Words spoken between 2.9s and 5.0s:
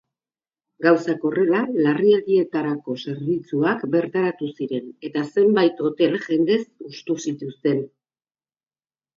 zerbitzuak bertaratu ziren